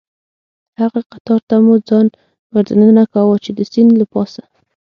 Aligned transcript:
هغه 0.79 0.99
قطار 1.11 1.41
ته 1.49 1.55
مو 1.65 1.75
ځان 1.87 2.07
وردننه 2.53 3.03
کاوه، 3.13 3.35
چې 3.43 3.51
د 3.57 3.59
سیند 3.71 3.91
له 3.99 4.05
پاسه. 4.13 4.43